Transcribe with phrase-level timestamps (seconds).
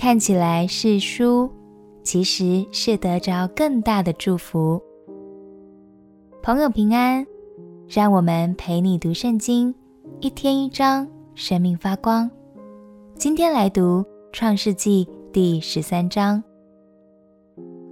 [0.00, 1.46] 看起来是输，
[2.02, 4.80] 其实是得着更大的祝福。
[6.42, 7.26] 朋友平安，
[7.86, 9.74] 让我们陪你读圣经，
[10.20, 12.30] 一天一章，生命发光。
[13.14, 14.02] 今天来读
[14.32, 16.42] 创世纪第十三章。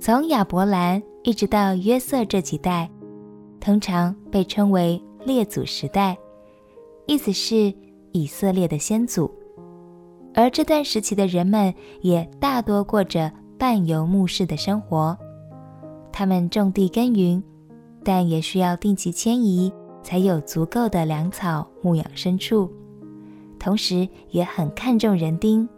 [0.00, 2.90] 从亚伯兰一直到约瑟这几代，
[3.60, 6.16] 通常被称为列祖时代，
[7.06, 7.70] 意思是
[8.12, 9.30] 以色列的先祖。
[10.34, 15.16] 而这段时期的人们也大多过着半游牧式的生活，
[16.12, 17.42] 他们种地耕耘，
[18.04, 22.70] 但也需要定期迁移，才有足够的粮草牧养牲畜。
[23.58, 25.68] 同时，也很看重人丁，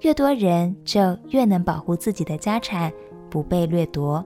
[0.00, 2.92] 越多人就越能保护自己的家产
[3.30, 4.24] 不被掠夺。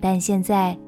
[0.00, 0.78] 但现在，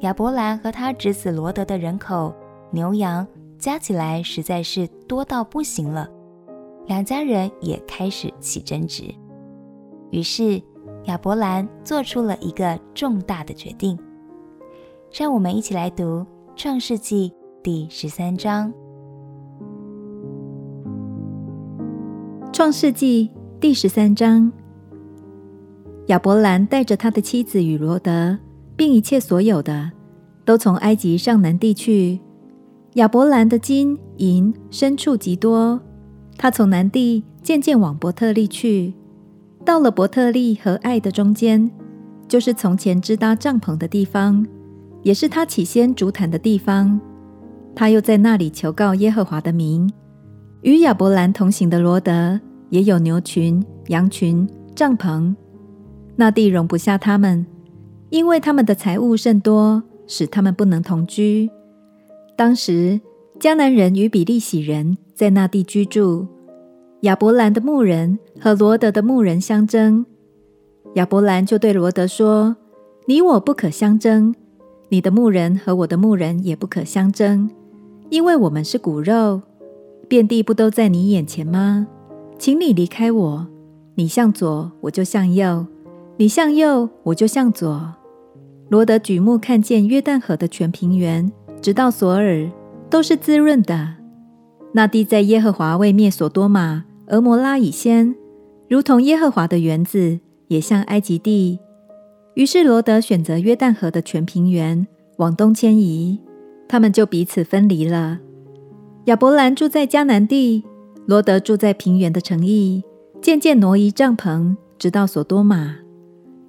[0.00, 2.34] 亚伯兰和他侄子罗德的人口、
[2.70, 3.26] 牛羊
[3.58, 6.06] 加起来实在是多到不行了。
[6.88, 9.04] 两家人也开始起争执，
[10.10, 10.60] 于是
[11.04, 13.96] 亚伯兰做出了一个重大的决定。
[15.12, 16.20] 让我们一起来读
[16.56, 17.30] 《创世纪》
[17.62, 18.72] 第十三章。
[22.50, 24.50] 《创世纪》第十三章，
[26.06, 28.38] 亚伯兰带着他的妻子与罗德，
[28.76, 29.92] 并一切所有的，
[30.46, 32.18] 都从埃及上南地去。
[32.94, 35.78] 亚伯兰的金银牲畜极多。
[36.38, 38.94] 他从南地渐渐往伯特利去，
[39.64, 41.68] 到了伯特利和爱的中间，
[42.28, 44.46] 就是从前支搭帐篷的地方，
[45.02, 46.98] 也是他起先筑坛的地方。
[47.74, 49.90] 他又在那里求告耶和华的名。
[50.62, 55.34] 与亚伯兰同行的罗得也有牛群、羊群、帐篷，
[56.14, 57.44] 那地容不下他们，
[58.10, 61.50] 因为他们的财物甚多，使他们不能同居。
[62.36, 63.00] 当时
[63.40, 64.96] 迦南人与比利洗人。
[65.18, 66.28] 在那地居住，
[67.00, 70.06] 亚伯兰的牧人和罗德的牧人相争。
[70.94, 72.54] 亚伯兰就对罗德说
[73.06, 74.32] ：“你我不可相争，
[74.90, 77.50] 你的牧人和我的牧人也不可相争，
[78.10, 79.42] 因为我们是骨肉。
[80.06, 81.88] 遍地不都在你眼前吗？
[82.38, 83.48] 请你离开我，
[83.96, 85.66] 你向左，我就向右；
[86.16, 87.92] 你向右，我就向左。”
[88.70, 92.48] 罗德举目看见约旦河的全平原，直到索尔，
[92.88, 93.97] 都是滋润的。
[94.72, 98.14] 那地在耶和华未灭所多玛、蛾摩拉以先，
[98.68, 101.58] 如同耶和华的园子，也像埃及地。
[102.34, 104.86] 于是罗得选择约旦河的全平原，
[105.16, 106.20] 往东迁移，
[106.68, 108.20] 他们就彼此分离了。
[109.06, 110.62] 亚伯兰住在迦南地，
[111.06, 112.84] 罗得住在平原的城邑，
[113.22, 115.76] 渐渐挪移帐篷，直到所多玛。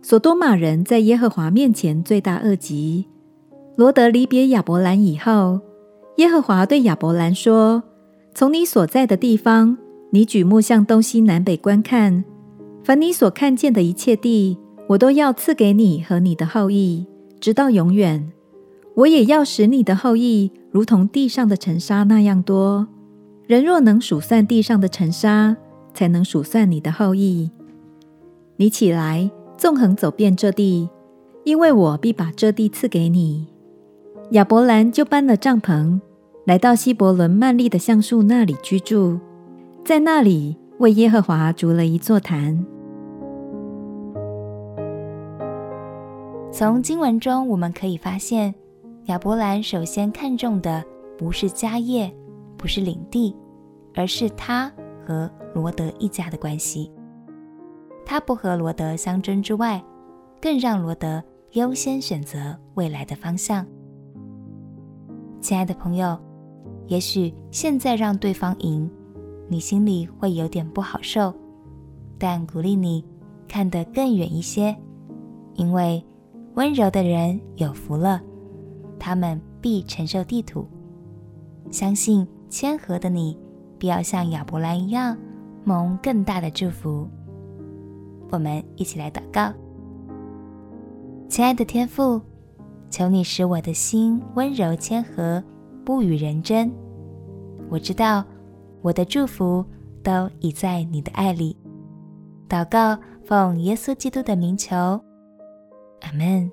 [0.01, 3.07] 所多玛人在耶和华面前罪大恶极。
[3.75, 5.61] 罗得离别亚伯兰以后，
[6.17, 7.81] 耶和华对亚伯兰说。
[8.39, 9.77] 从你所在的地方，
[10.11, 12.23] 你举目向东西南北观看，
[12.85, 14.57] 凡你所看见的一切地，
[14.87, 17.05] 我都要赐给你和你的后裔，
[17.41, 18.31] 直到永远。
[18.95, 22.87] 我也要使你的后裔如同地上的尘沙那样多。
[23.45, 25.57] 人若能数算地上的尘沙，
[25.93, 27.51] 才能数算你的后裔。
[28.55, 30.87] 你起来，纵横走遍这地，
[31.43, 33.47] 因为我必把这地赐给你。
[34.31, 35.99] 亚伯兰就搬了帐篷。
[36.49, 39.19] 来到希伯伦曼利的橡树那里居住，
[39.85, 42.65] 在那里为耶和华筑了一座坛。
[46.51, 48.51] 从经文中我们可以发现，
[49.05, 50.83] 亚伯兰首先看重的
[51.19, 52.11] 不是家业，
[52.57, 53.35] 不是领地，
[53.93, 54.71] 而是他
[55.05, 56.91] 和罗德一家的关系。
[58.03, 59.79] 他不和罗德相争之外，
[60.41, 63.63] 更让罗德优先选择未来的方向。
[65.39, 66.17] 亲爱的朋友。
[66.89, 68.89] 也许现在让对方赢，
[69.47, 71.31] 你心里会有点不好受，
[72.17, 73.05] 但鼓励你
[73.47, 74.75] 看得更远一些，
[75.53, 76.03] 因为
[76.55, 78.19] 温柔的人有福了，
[78.97, 80.67] 他们必承受地土。
[81.69, 83.37] 相信谦和的你，
[83.77, 85.15] 必要像亚伯兰一样，
[85.63, 87.07] 蒙更大的祝福。
[88.31, 89.53] 我们一起来祷告，
[91.27, 92.19] 亲爱的天父，
[92.89, 95.43] 求你使我的心温柔谦和。
[95.85, 96.71] 不与人争，
[97.69, 98.23] 我知道
[98.81, 99.63] 我的祝福
[100.03, 101.55] 都已在你的爱里。
[102.49, 104.75] 祷告，奉耶稣基督的名求，
[106.01, 106.51] 阿门。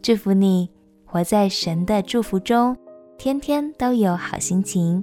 [0.00, 0.70] 祝福你
[1.04, 2.76] 活在神的祝福中，
[3.18, 5.02] 天天都有好心情。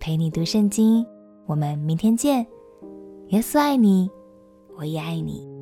[0.00, 1.06] 陪你读圣经，
[1.46, 2.46] 我们明天见。
[3.28, 4.10] 耶稣爱你，
[4.76, 5.55] 我也爱你。